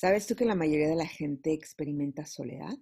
[0.00, 2.72] ¿Sabes tú que la mayoría de la gente experimenta soledad?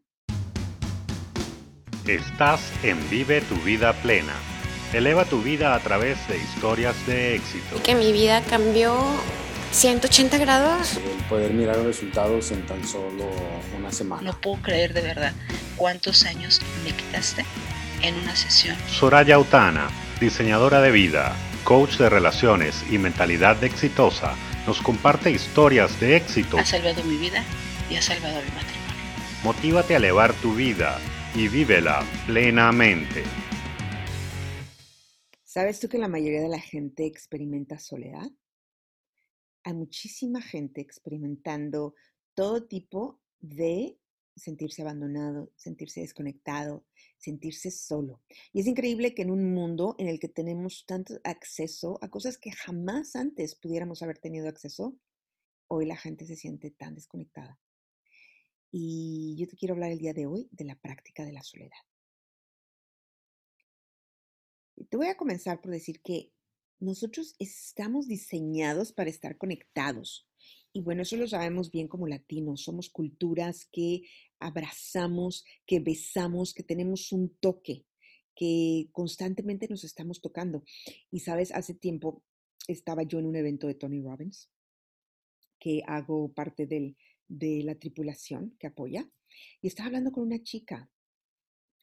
[2.07, 4.35] Estás en Vive tu vida plena.
[4.93, 7.83] Eleva tu vida a través de historias de éxito.
[7.83, 8.95] Que mi vida cambió
[9.71, 10.99] 180 grados.
[10.99, 13.25] El poder mirar los resultados en tan solo
[13.79, 14.21] una semana.
[14.21, 15.33] No puedo creer de verdad
[15.79, 17.47] cuántos años me quitaste
[18.03, 18.77] en una sesión.
[18.91, 19.89] Soraya Utana,
[20.21, 24.35] diseñadora de vida, coach de relaciones y mentalidad exitosa,
[24.67, 26.59] nos comparte historias de éxito.
[26.59, 27.45] Ha salvado mi vida
[27.89, 28.87] y ha salvado mi matrimonio.
[29.45, 30.99] Motívate a elevar tu vida
[31.35, 33.23] y vívela plenamente.
[35.45, 38.29] ¿Sabes tú que la mayoría de la gente experimenta soledad?
[39.63, 41.95] Hay muchísima gente experimentando
[42.35, 43.99] todo tipo de
[44.37, 46.85] sentirse abandonado, sentirse desconectado,
[47.17, 48.23] sentirse solo.
[48.53, 52.39] Y es increíble que en un mundo en el que tenemos tanto acceso a cosas
[52.39, 54.97] que jamás antes pudiéramos haber tenido acceso,
[55.69, 57.59] hoy la gente se siente tan desconectada.
[58.71, 61.79] Y yo te quiero hablar el día de hoy de la práctica de la soledad.
[64.91, 66.33] Te voy a comenzar por decir que
[66.79, 70.29] nosotros estamos diseñados para estar conectados.
[70.73, 72.63] Y bueno, eso lo sabemos bien como latinos.
[72.65, 74.03] Somos culturas que
[74.41, 77.87] abrazamos, que besamos, que tenemos un toque,
[78.35, 80.65] que constantemente nos estamos tocando.
[81.11, 82.23] Y sabes, hace tiempo
[82.69, 84.51] estaba yo en un evento de Tony Robbins,
[85.59, 86.97] que hago parte del,
[87.29, 89.11] de la tripulación que apoya,
[89.61, 90.91] y estaba hablando con una chica.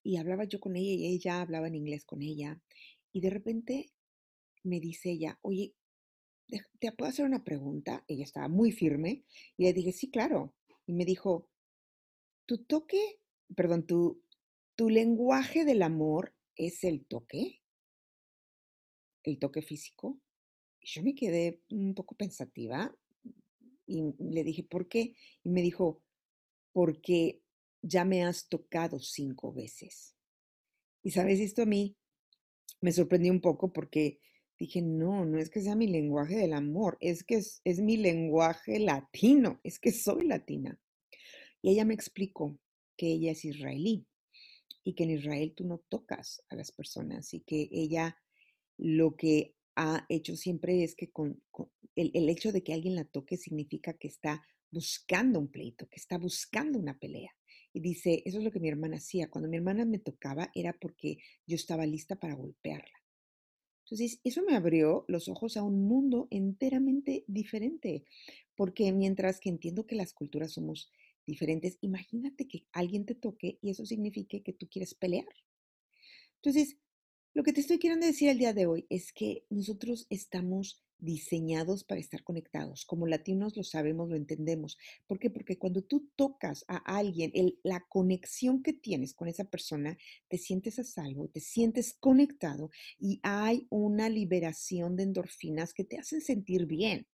[0.03, 2.61] Y hablaba yo con ella y ella hablaba en inglés con ella.
[3.13, 3.91] Y de repente
[4.63, 5.75] me dice ella, oye,
[6.79, 8.03] ¿te puedo hacer una pregunta?
[8.07, 9.23] Ella estaba muy firme
[9.57, 10.55] y le dije, sí, claro.
[10.85, 11.49] Y me dijo,
[12.45, 13.19] tu toque,
[13.55, 14.21] perdón, tu,
[14.75, 17.61] tu lenguaje del amor es el toque,
[19.23, 20.19] el toque físico.
[20.79, 22.93] Y yo me quedé un poco pensativa
[23.85, 25.15] y le dije, ¿por qué?
[25.43, 26.01] Y me dijo,
[26.71, 27.41] porque
[27.81, 30.15] ya me has tocado cinco veces.
[31.03, 31.95] Y sabes, esto a mí
[32.81, 34.19] me sorprendió un poco porque
[34.57, 37.97] dije, no, no es que sea mi lenguaje del amor, es que es, es mi
[37.97, 40.79] lenguaje latino, es que soy latina.
[41.63, 42.59] Y ella me explicó
[42.95, 44.05] que ella es israelí
[44.83, 48.17] y que en Israel tú no tocas a las personas y que ella
[48.77, 51.41] lo que ha hecho siempre es que con,
[51.95, 55.95] el, el, hecho de que alguien la toque significa que está buscando un pleito, que
[55.95, 57.31] está buscando una pelea.
[57.71, 59.29] Y dice, eso es lo que mi hermana hacía.
[59.29, 63.03] Cuando mi hermana me tocaba era porque yo estaba lista para golpearla.
[63.85, 68.05] Entonces, eso me abrió los ojos a un mundo enteramente diferente,
[68.55, 70.91] porque mientras que entiendo que las culturas somos
[71.25, 75.27] diferentes, imagínate que alguien te toque y eso signifique que tú quieres pelear.
[76.35, 76.77] Entonces,
[77.33, 81.83] lo que te estoy queriendo decir el día de hoy es que nosotros estamos diseñados
[81.83, 82.85] para estar conectados.
[82.85, 84.77] Como latinos lo sabemos, lo entendemos.
[85.07, 85.29] ¿Por qué?
[85.29, 87.31] Porque cuando tú tocas a alguien,
[87.63, 89.97] la conexión que tienes con esa persona,
[90.29, 92.69] te sientes a salvo, te sientes conectado
[92.99, 97.07] y hay una liberación de endorfinas que te hacen sentir bien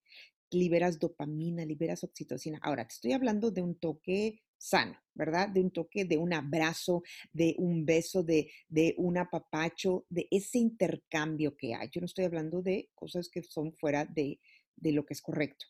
[0.52, 2.60] liberas dopamina, liberas oxitocina.
[2.62, 5.50] Ahora, te estoy hablando de un toque sano, ¿verdad?
[5.50, 10.58] De un toque, de un abrazo, de un beso, de, de un apapacho, de ese
[10.58, 11.90] intercambio que hay.
[11.92, 14.40] Yo no estoy hablando de cosas que son fuera de,
[14.76, 15.66] de lo que es correcto.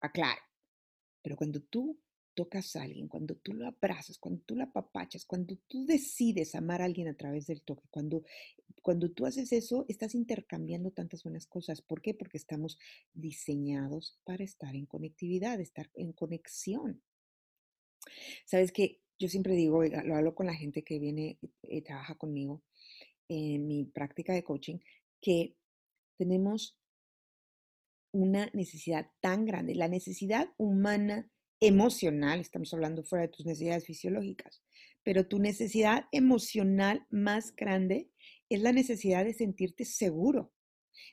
[0.00, 0.40] Aclaro.
[1.22, 1.98] Pero cuando tú
[2.36, 6.82] tocas a alguien, cuando tú lo abrazas, cuando tú lo apapachas, cuando tú decides amar
[6.82, 8.22] a alguien a través del toque, cuando,
[8.82, 11.80] cuando tú haces eso, estás intercambiando tantas buenas cosas.
[11.80, 12.12] ¿Por qué?
[12.12, 12.78] Porque estamos
[13.14, 17.02] diseñados para estar en conectividad, estar en conexión.
[18.44, 22.62] Sabes que yo siempre digo, lo hablo con la gente que viene y trabaja conmigo
[23.28, 24.78] en mi práctica de coaching,
[25.22, 25.56] que
[26.18, 26.78] tenemos
[28.12, 31.30] una necesidad tan grande, la necesidad humana
[31.60, 34.62] emocional, estamos hablando fuera de tus necesidades fisiológicas,
[35.02, 38.10] pero tu necesidad emocional más grande
[38.48, 40.52] es la necesidad de sentirte seguro,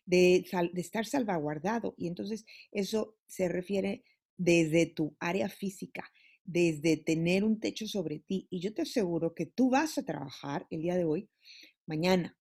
[0.06, 0.46] de,
[0.76, 1.94] estar salvaguardado.
[1.98, 4.04] Y entonces eso se refiere
[4.38, 6.12] desde tu área física,
[6.44, 8.48] desde tener un techo sobre ti.
[8.50, 11.30] Y yo te aseguro que tú vas a trabajar el día de hoy,
[11.86, 12.38] mañana,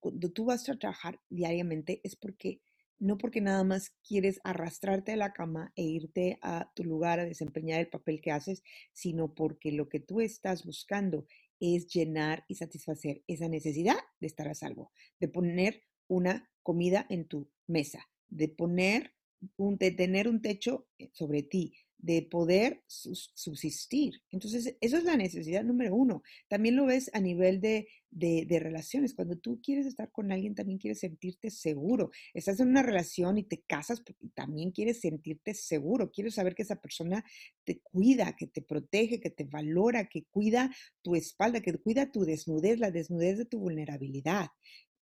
[0.00, 2.60] cuando tú vas a trabajar diariamente, es porque
[3.00, 7.24] no porque nada más quieres arrastrarte de la cama e irte a tu lugar a
[7.24, 8.62] desempeñar el papel que haces,
[8.92, 11.26] sino porque lo que tú estás buscando
[11.58, 17.26] es llenar y satisfacer esa necesidad de estar a salvo, de poner una comida en
[17.26, 19.14] tu mesa, de poner
[19.56, 24.22] un, de tener un techo eh, sobre ti, de poder subsistir.
[24.30, 26.22] Entonces, eso es la necesidad número uno.
[26.48, 29.14] También lo ves a nivel de, de, relaciones.
[29.14, 32.10] Cuando tú quieres estar con alguien, también quieres sentirte seguro.
[32.32, 36.10] Estás en una relación y te casas, porque también quieres sentirte seguro.
[36.10, 37.24] Quieres saber que esa persona
[37.64, 42.24] te cuida, que te protege, que te valora, que cuida tu espalda, que cuida tu
[42.24, 44.48] desnudez, la desnudez de tu vulnerabilidad.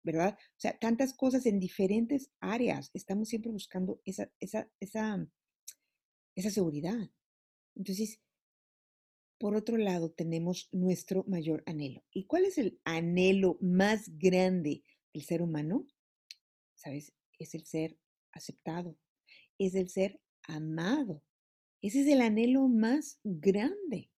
[0.03, 0.39] ¿Verdad?
[0.39, 2.91] O sea, tantas cosas en diferentes áreas.
[2.95, 5.29] Estamos siempre buscando esa, esa,
[6.35, 7.11] esa seguridad.
[7.75, 8.21] Entonces,
[9.39, 12.05] por otro lado, tenemos nuestro mayor anhelo.
[12.13, 14.85] ¿Y cuál es el anhelo más grande
[15.15, 15.87] del ser humano?
[16.75, 17.15] ¿Sabes?
[17.39, 17.97] Es el ser
[18.33, 18.99] aceptado,
[19.59, 21.23] es el ser amado.
[21.81, 24.11] Ese es el anhelo más grande.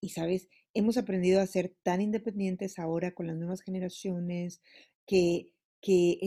[0.00, 4.62] Y sabes, hemos aprendido a ser tan independientes ahora con las nuevas generaciones
[5.06, 6.20] que, que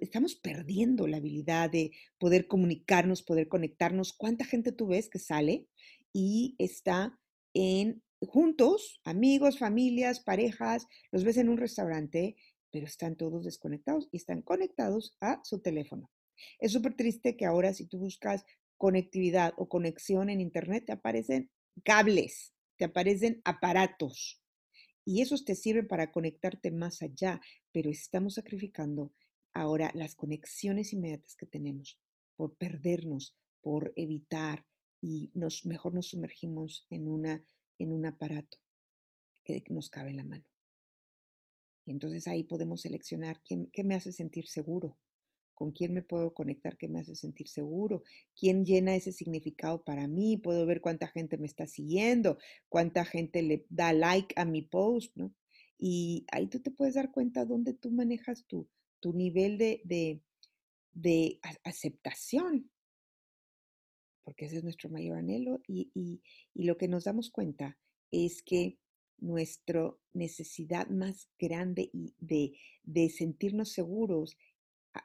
[0.00, 4.12] estamos perdiendo la habilidad de poder comunicarnos, poder conectarnos.
[4.12, 5.68] ¿Cuánta gente tú ves que sale
[6.12, 7.16] y está
[7.54, 12.36] en juntos, amigos, familias, parejas, los ves en un restaurante,
[12.72, 16.10] pero están todos desconectados y están conectados a su teléfono?
[16.58, 18.44] Es súper triste que ahora si tú buscas
[18.76, 21.48] conectividad o conexión en internet te aparecen
[21.84, 24.42] cables, te aparecen aparatos
[25.04, 27.40] y esos te sirven para conectarte más allá,
[27.72, 29.12] pero estamos sacrificando
[29.52, 31.98] ahora las conexiones inmediatas que tenemos
[32.36, 34.66] por perdernos, por evitar
[35.00, 37.44] y nos, mejor nos sumergimos en, una,
[37.78, 38.58] en un aparato
[39.44, 40.44] que nos cabe en la mano.
[41.86, 44.98] Y entonces ahí podemos seleccionar qué me hace sentir seguro,
[45.60, 48.02] con quién me puedo conectar que me hace sentir seguro,
[48.34, 52.38] quién llena ese significado para mí, puedo ver cuánta gente me está siguiendo,
[52.70, 55.34] cuánta gente le da like a mi post, ¿no?
[55.78, 58.70] Y ahí tú te puedes dar cuenta dónde tú manejas tu,
[59.00, 60.22] tu nivel de, de,
[60.94, 62.70] de aceptación,
[64.22, 66.22] porque ese es nuestro mayor anhelo y, y,
[66.54, 67.76] y lo que nos damos cuenta
[68.10, 68.78] es que
[69.18, 74.38] nuestra necesidad más grande de, de sentirnos seguros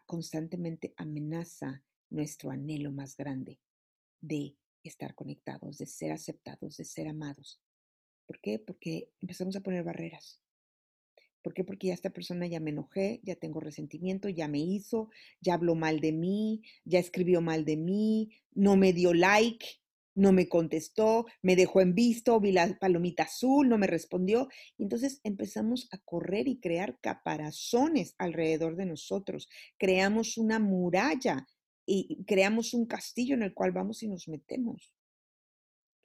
[0.05, 3.59] constantemente amenaza nuestro anhelo más grande
[4.21, 7.61] de estar conectados, de ser aceptados, de ser amados.
[8.25, 8.59] ¿Por qué?
[8.59, 10.41] Porque empezamos a poner barreras.
[11.41, 11.63] ¿Por qué?
[11.63, 15.09] Porque ya esta persona ya me enojé, ya tengo resentimiento, ya me hizo,
[15.41, 19.65] ya habló mal de mí, ya escribió mal de mí, no me dio like,
[20.15, 24.47] no me contestó, me dejó en visto, vi la palomita azul, no me respondió.
[24.77, 29.50] Entonces empezamos a correr y crear caparazones alrededor de nosotros.
[29.77, 31.45] Creamos una muralla
[31.85, 34.94] y creamos un castillo en el cual vamos y nos metemos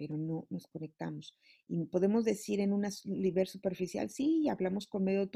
[0.01, 1.37] pero no nos conectamos.
[1.69, 5.31] Y podemos decir en un nivel superficial, sí, hablamos con medio,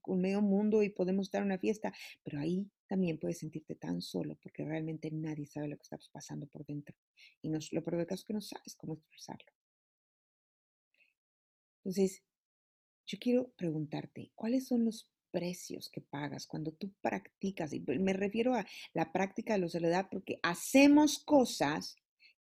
[0.00, 1.94] con medio mundo y podemos dar una fiesta,
[2.24, 6.48] pero ahí también puedes sentirte tan solo porque realmente nadie sabe lo que estás pasando
[6.48, 6.96] por dentro.
[7.42, 9.52] Y nos, lo peor del caso es que no sabes cómo expresarlo.
[11.84, 12.24] Entonces,
[13.06, 17.72] yo quiero preguntarte, ¿cuáles son los precios que pagas cuando tú practicas?
[17.72, 21.94] Y me refiero a la práctica de la soledad porque hacemos cosas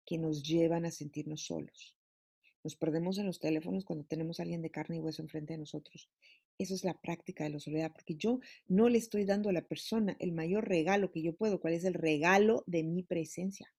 [0.06, 1.94] que nos llevan a sentirnos solos.
[2.64, 5.58] Nos perdemos en los teléfonos cuando tenemos a alguien de carne y hueso enfrente de
[5.58, 6.08] nosotros.
[6.58, 9.62] Eso es la práctica de la soledad, porque yo no le estoy dando a la
[9.62, 11.60] persona el mayor regalo que yo puedo.
[11.60, 13.72] ¿Cuál es el regalo de mi presencia?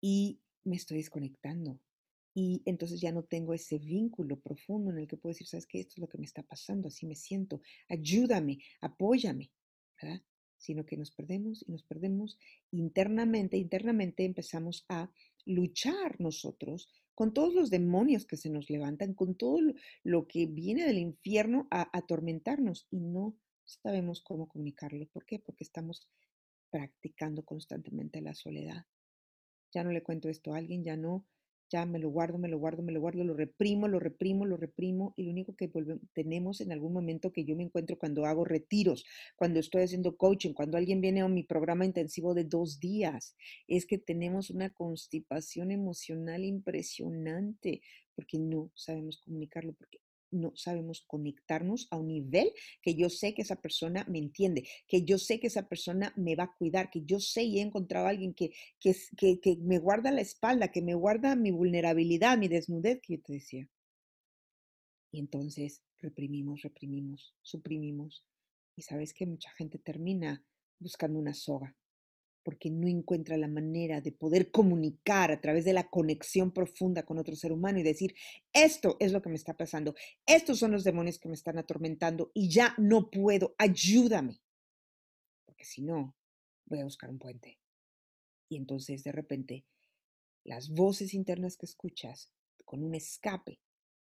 [0.00, 1.78] Y me estoy desconectando.
[2.34, 5.80] Y entonces ya no tengo ese vínculo profundo en el que puedo decir, ¿sabes qué?
[5.80, 7.60] Esto es lo que me está pasando, así me siento.
[7.88, 9.50] Ayúdame, apóyame,
[10.00, 10.22] ¿verdad?
[10.62, 12.38] Sino que nos perdemos y nos perdemos
[12.70, 15.10] internamente, internamente empezamos a
[15.44, 19.58] luchar nosotros con todos los demonios que se nos levantan, con todo
[20.04, 25.06] lo, que viene del infierno a atormentarnos y no sabemos cómo comunicarlo.
[25.08, 25.38] ¿Por qué?
[25.38, 26.08] Porque estamos
[26.70, 28.86] practicando constantemente la soledad.
[29.74, 31.26] Ya no le cuento esto a alguien, ya no,
[31.72, 34.58] ya me lo guardo, me lo guardo, me lo guardo, lo reprimo, lo reprimo, lo
[34.58, 35.70] reprimo y lo único que
[36.12, 40.52] tenemos en algún momento que yo me encuentro cuando hago retiros, cuando estoy haciendo coaching,
[40.52, 43.34] cuando alguien viene a mi programa intensivo de dos días,
[43.66, 47.80] es que tenemos una constipación emocional impresionante
[48.14, 50.01] porque no sabemos comunicarlo, porque
[50.32, 55.04] no sabemos conectarnos a un nivel que yo sé que esa persona me entiende, que
[55.04, 58.06] yo sé que esa persona me va a cuidar, que yo sé y he encontrado
[58.06, 62.38] a alguien que, que, que, que me guarda la espalda, que me guarda mi vulnerabilidad,
[62.38, 63.68] mi desnudez, que yo te decía.
[65.12, 68.24] Y entonces reprimimos, reprimimos, suprimimos.
[68.76, 70.42] Y sabes que mucha gente termina
[70.78, 71.76] buscando una soga
[72.42, 77.18] porque no encuentra la manera de poder comunicar a través de la conexión profunda con
[77.18, 78.14] otro ser humano y decir,
[78.52, 79.94] esto es lo que me está pasando,
[80.26, 84.40] estos son los demonios que me están atormentando y ya no puedo, ayúdame,
[85.44, 86.16] porque si no,
[86.66, 87.58] voy a buscar un puente.
[88.48, 89.64] Y entonces de repente
[90.44, 92.32] las voces internas que escuchas
[92.64, 93.60] con un escape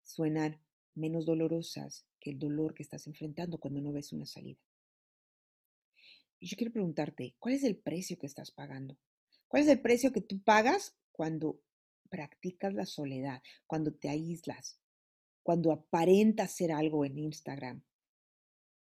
[0.03, 0.61] suenan
[0.95, 4.61] menos dolorosas que el dolor que estás enfrentando cuando no ves una salida.
[6.41, 8.97] Yo quiero preguntarte, ¿cuál es el precio que estás pagando?
[9.47, 11.61] ¿Cuál es el precio que tú pagas cuando
[12.09, 14.81] practicas la soledad, cuando te aíslas,
[15.43, 17.83] cuando aparentas ser algo en Instagram,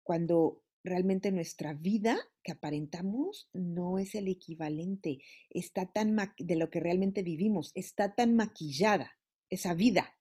[0.03, 5.19] cuando realmente nuestra vida que aparentamos no es el equivalente,
[5.51, 10.19] está tan de lo que realmente vivimos, está tan maquillada esa vida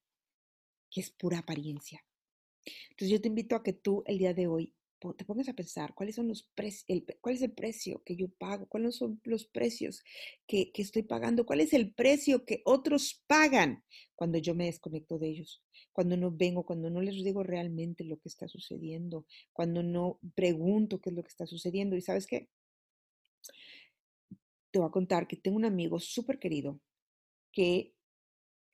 [0.90, 2.06] que es pura apariencia.
[2.92, 4.74] Entonces yo te invito a que tú el día de hoy
[5.12, 6.50] te pongas a pensar cuáles son los
[6.88, 10.02] el, cuál es el precio que yo pago, cuáles son los precios
[10.48, 13.84] que, que estoy pagando, cuál es el precio que otros pagan
[14.16, 18.18] cuando yo me desconecto de ellos, cuando no vengo, cuando no les digo realmente lo
[18.18, 21.98] que está sucediendo, cuando no pregunto qué es lo que está sucediendo.
[21.98, 22.50] Y sabes qué?
[24.72, 26.80] Te voy a contar que tengo un amigo súper querido
[27.52, 27.94] que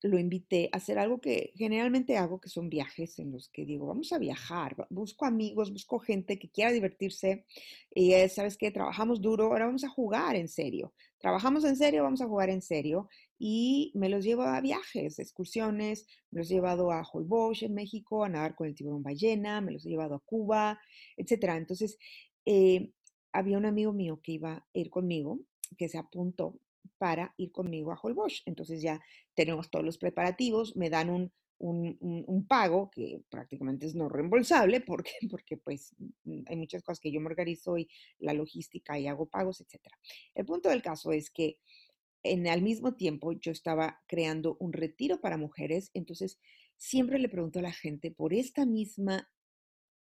[0.02, 3.88] lo invité a hacer algo que generalmente hago, que son viajes en los que digo,
[3.88, 7.46] vamos a viajar, busco amigos, busco gente que quiera divertirse
[7.94, 10.94] y sabes que trabajamos duro, ahora vamos a jugar en serio.
[11.18, 16.08] Trabajamos en serio, vamos a jugar en serio y me los llevo a viajes, excursiones,
[16.32, 19.74] me los he llevado a Holbox en México, a nadar con el tiburón ballena, me
[19.74, 20.80] los he llevado a Cuba,
[21.18, 21.58] etcétera.
[21.58, 21.98] Entonces,
[22.46, 22.94] eh,
[23.34, 25.40] había un amigo mío que iba a ir conmigo,
[25.78, 26.58] que se apuntó
[26.98, 28.44] para ir conmigo a Holbox.
[28.46, 29.00] Entonces ya
[29.34, 35.12] tenemos todos los preparativos, me dan un, un, pago que prácticamente es no reembolsable porque,
[35.30, 39.28] porque pues mm, hay muchas cosas que yo me organizo y la logística y hago
[39.28, 39.82] pagos, etc.
[40.36, 41.60] El punto del caso es que
[42.24, 46.40] en al mismo tiempo yo estaba creando un retiro para mujeres, entonces
[46.76, 49.30] siempre le pregunto a la gente por esta misma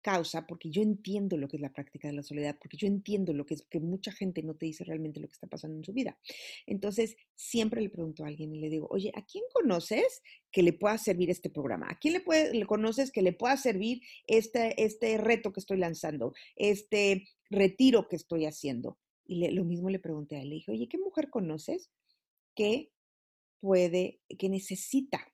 [0.02, 3.32] causa, porque yo entiendo lo que es la práctica de la soledad, porque yo entiendo
[3.32, 5.84] lo que es que mucha gente no te dice realmente lo que está pasando en
[5.84, 6.18] su vida.
[6.66, 10.72] Entonces, siempre le pregunto a alguien y le digo, oye, ¿a quién conoces que le
[10.72, 11.86] pueda servir este programa?
[11.90, 16.34] ¿A quién le, le conoces que le pueda servir este, este reto que estoy lanzando,
[16.56, 18.98] este retiro que estoy haciendo?
[19.26, 21.90] Y lo mismo le pregunté a él, le dije, oye, ¿qué mujer conoces
[22.54, 22.90] que
[23.60, 25.32] puede, que necesita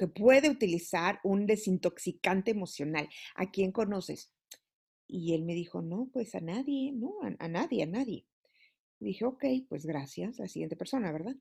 [0.00, 3.06] que puede utilizar un desintoxicante emocional.
[3.34, 4.32] ¿A quién conoces?
[5.06, 8.26] Y él me dijo, no, pues a nadie, no, a, nadie, a nadie.
[8.98, 11.36] dije, ok, pues gracias, la siguiente persona, ¿verdad?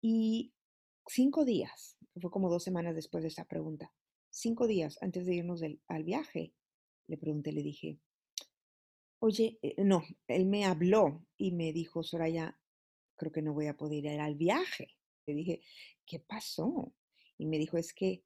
[0.00, 0.54] Y
[1.08, 3.92] cinco días, fue como dos semanas después de esa pregunta,
[4.30, 6.54] cinco días antes de irnos al viaje,
[7.08, 7.98] le pregunté, le dije,
[9.18, 12.56] oye, eh, no, él me habló y me dijo, Soraya,
[13.16, 14.94] creo que no voy a poder ir al viaje.
[15.26, 15.62] Le dije,
[16.06, 16.94] ¿qué pasó?
[17.38, 18.24] Y me dijo, es que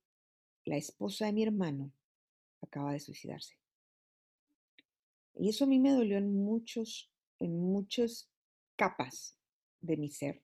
[0.64, 1.92] la esposa de mi hermano
[2.60, 3.56] acaba de suicidarse.
[5.34, 8.30] Y eso a mí me dolió en muchos, en muchas
[8.76, 9.38] capas
[9.80, 10.42] de mi ser,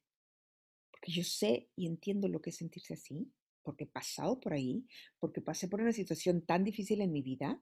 [0.91, 3.33] porque yo sé y entiendo lo que es sentirse así,
[3.65, 4.87] porque he pasado por ahí,
[5.19, 7.61] porque pasé por una situación tan difícil en mi vida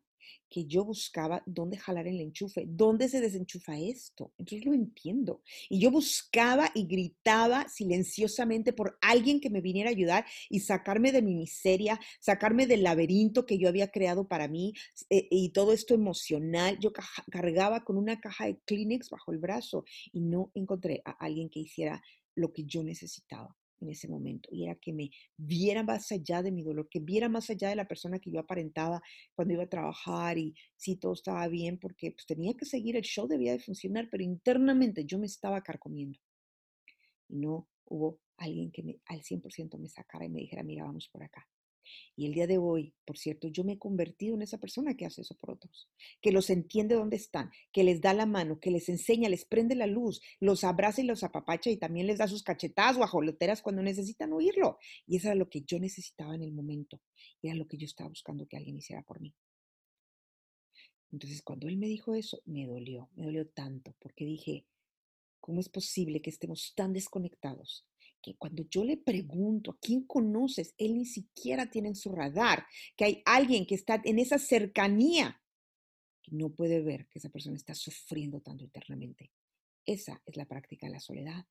[0.48, 4.32] que yo buscaba dónde jalar el enchufe, dónde se desenchufa esto.
[4.38, 5.42] Entonces lo entiendo.
[5.68, 11.12] Y yo buscaba y gritaba silenciosamente por alguien que me viniera a ayudar y sacarme
[11.12, 14.74] de mi miseria, sacarme del laberinto que yo había creado para mí
[15.10, 16.78] eh, y todo esto emocional.
[16.80, 16.92] Yo
[17.30, 21.60] cargaba con una caja de Kleenex bajo el brazo y no encontré a alguien que
[21.60, 22.02] hiciera
[22.34, 26.52] lo que yo necesitaba en ese momento y era que me viera más allá de
[26.52, 29.02] mi dolor, que viera más allá de la persona que yo aparentaba
[29.34, 33.02] cuando iba a trabajar y si todo estaba bien, porque pues, tenía que seguir, el
[33.02, 36.18] show debía de funcionar, pero internamente yo me estaba carcomiendo.
[37.28, 41.08] Y no hubo alguien que me, al 100% me sacara y me dijera, mira, vamos
[41.08, 41.46] por acá.
[42.16, 45.06] Y el día de hoy, por cierto, yo me he convertido en esa persona que
[45.06, 45.88] hace eso por otros,
[46.20, 49.74] que los entiende dónde están, que les da la mano, que les enseña, les prende
[49.74, 53.62] la luz, los abraza y los apapacha y también les da sus cachetadas o ajoloteras
[53.62, 54.78] cuando necesitan oírlo.
[55.06, 57.00] Y eso era lo que yo necesitaba en el momento,
[57.42, 59.34] era lo que yo estaba buscando que alguien hiciera por mí.
[61.10, 64.66] Entonces, cuando él me dijo eso, me dolió, me dolió tanto, porque dije,
[65.40, 67.86] ¿cómo es posible que estemos tan desconectados
[68.22, 72.64] que cuando yo le pregunto a quién conoces, él ni siquiera tiene en su radar
[72.96, 75.42] que hay alguien que está en esa cercanía
[76.22, 79.32] que no puede ver que esa persona está sufriendo tanto internamente.
[79.84, 81.44] Esa es la práctica de la soledad.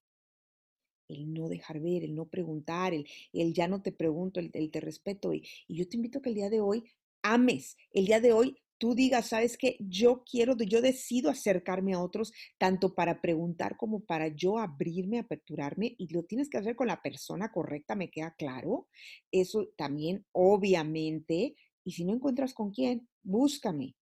[1.09, 4.79] El no dejar ver, el no preguntar, el, el ya no te pregunto, el, te
[4.79, 5.33] respeto.
[5.33, 6.85] Y, y yo te invito a que el día de hoy
[7.21, 12.01] ames, el día de hoy tú digas, sabes que yo quiero, yo decido acercarme a
[12.01, 16.87] otros, tanto para preguntar como para yo abrirme, aperturarme, y lo tienes que hacer con
[16.87, 18.87] la persona correcta, me queda claro.
[19.31, 23.95] Eso también, obviamente, y si no encuentras con quién, búscame.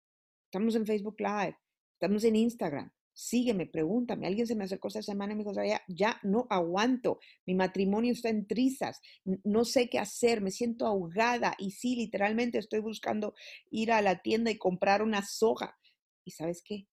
[0.44, 1.56] Estamos en Facebook Live,
[1.94, 4.26] estamos en Instagram, sígueme, pregúntame.
[4.26, 8.12] Alguien se me acercó esta semana y me dijo, ya, ya no aguanto, mi matrimonio
[8.12, 9.00] está en trizas,
[9.42, 13.34] no sé qué hacer, me siento ahogada y sí, literalmente estoy buscando
[13.70, 15.78] ir a la tienda y comprar una soga.
[16.24, 16.86] ¿Y sabes qué?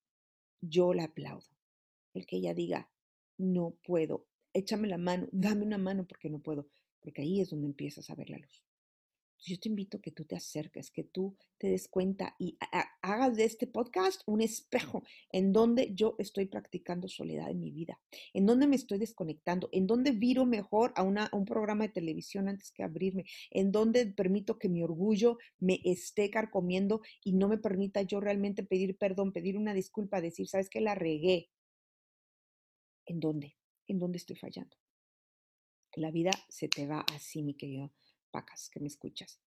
[0.61, 1.49] Yo la aplaudo.
[2.13, 2.89] El que ella diga,
[3.37, 6.69] no puedo, échame la mano, dame una mano porque no puedo,
[7.01, 8.63] porque ahí es donde empiezas a ver la luz.
[9.45, 12.57] Yo te invito a que tú te acerques, que tú te des cuenta y
[13.01, 17.99] hagas de este podcast un espejo en donde yo estoy practicando soledad en mi vida,
[18.33, 21.91] en donde me estoy desconectando, en donde viro mejor a, una, a un programa de
[21.93, 27.49] televisión antes que abrirme, en donde permito que mi orgullo me esté carcomiendo y no
[27.49, 30.79] me permita yo realmente pedir perdón, pedir una disculpa, decir, ¿sabes qué?
[30.79, 31.49] La regué.
[33.05, 33.57] ¿En dónde?
[33.87, 34.77] ¿En dónde estoy fallando?
[35.95, 37.91] La vida se te va así, mi querido
[38.33, 39.39] Pacas, que me escuchas.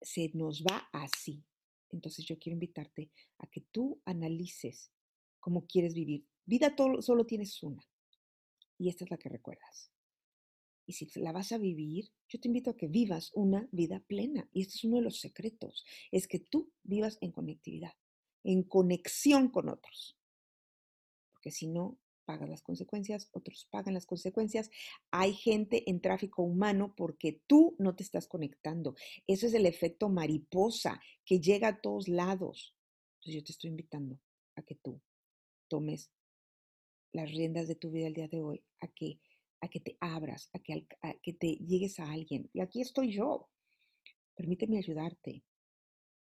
[0.00, 1.44] Se nos va así.
[1.90, 4.92] Entonces yo quiero invitarte a que tú analices
[5.40, 6.24] cómo quieres vivir.
[6.46, 7.84] Vida solo tienes una.
[8.78, 9.90] Y esta es la que recuerdas.
[10.86, 14.48] Y si la vas a vivir, yo te invito a que vivas una vida plena.
[14.52, 15.84] Y este es uno de los secretos.
[16.10, 17.94] Es que tú vivas en conectividad,
[18.42, 20.16] en conexión con otros.
[21.32, 21.99] Porque si no,
[22.30, 24.70] pagas las consecuencias, otros pagan las consecuencias.
[25.10, 28.94] Hay gente en tráfico humano porque tú no te estás conectando.
[29.26, 32.76] Eso es el efecto mariposa que llega a todos lados.
[33.16, 34.20] Entonces yo te estoy invitando
[34.54, 35.00] a que tú
[35.66, 36.12] tomes
[37.12, 39.18] las riendas de tu vida el día de hoy, a que,
[39.60, 42.48] a que te abras, a que, a que te llegues a alguien.
[42.52, 43.48] Y aquí estoy yo.
[44.36, 45.42] Permíteme ayudarte.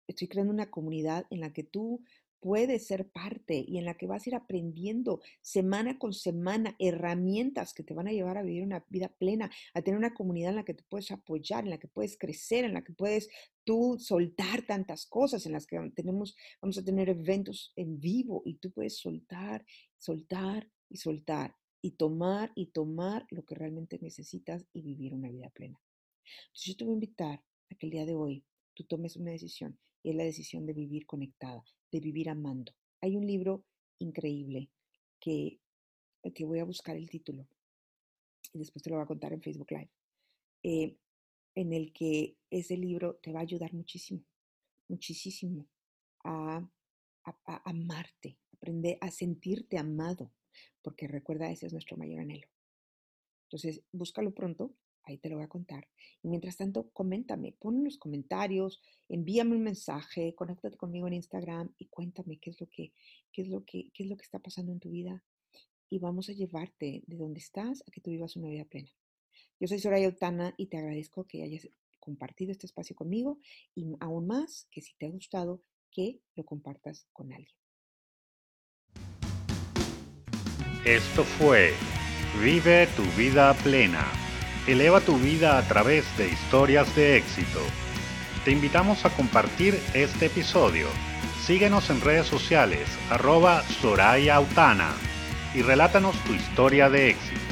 [0.07, 2.05] Estoy creando una comunidad en la que tú
[2.45, 7.73] puedes ser parte y en la que vas a ir aprendiendo semana con semana herramientas
[7.73, 10.57] que te van a llevar a vivir una vida plena, a tener una comunidad en
[10.57, 13.31] la que te puedes apoyar, en la que puedes crecer, en la que puedes
[13.65, 18.57] tú soltar tantas cosas, en las que tenemos, vamos a tener eventos en vivo y
[18.57, 19.65] tú puedes soltar,
[19.97, 25.49] soltar y soltar y tomar y tomar lo que realmente necesitas y vivir una vida
[25.49, 25.81] plena.
[26.49, 28.45] Entonces yo te voy a invitar a que el día de hoy
[28.75, 32.73] tú tomes una decisión y es la decisión de vivir conectada, de vivir amando.
[33.01, 33.65] Hay un libro
[33.99, 34.71] increíble
[35.21, 35.61] que,
[36.23, 37.47] eh, que voy a buscar el título
[38.53, 39.91] y después te lo voy a contar en Facebook Live,
[40.63, 40.97] eh,
[41.55, 44.25] en el que ese libro te va a ayudar muchísimo,
[44.89, 45.67] muchísimo
[46.25, 46.69] a,
[47.25, 50.33] a amarte, aprender a sentirte amado,
[50.83, 52.47] porque recuerda, ese es nuestro mayor anhelo.
[53.45, 54.75] Entonces, búscalo pronto
[55.07, 55.87] Ahí te lo voy a contar.
[56.23, 61.75] Y mientras tanto, coméntame, pon en los comentarios, envíame un mensaje, conéctate conmigo en Instagram
[61.79, 62.93] y cuéntame qué es lo que,
[63.33, 65.23] qué es lo que, qué es lo que está pasando en tu vida.
[65.91, 68.91] Y vamos a llevarte de donde estás a que tú vivas una vida plena.
[69.61, 71.69] Yo soy Soraya Otana y te agradezco que hayas
[72.01, 73.39] compartido este espacio conmigo
[73.75, 77.57] y aún más que si te ha gustado, que lo compartas con alguien.
[80.85, 81.73] Esto fue
[82.43, 84.24] Vive tu vida plena
[84.67, 87.61] Eleva tu vida a través de historias de éxito.
[88.47, 90.87] Te invitamos a compartir este episodio.
[91.45, 94.93] Síguenos en redes sociales, arroba Soraya Autana,
[95.55, 97.44] y relátanos tu historia de éxito.